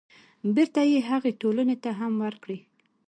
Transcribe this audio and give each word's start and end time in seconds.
بېرته 0.53 0.81
يې 0.91 0.99
هغې 1.09 1.31
ټولنې 1.41 1.75
ته 1.83 1.89
هم 1.99 2.13
ورکړي. 2.25 2.59